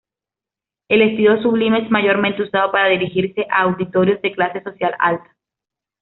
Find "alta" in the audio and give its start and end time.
4.97-5.29